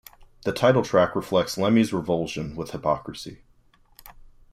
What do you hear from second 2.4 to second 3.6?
with hypocrisy.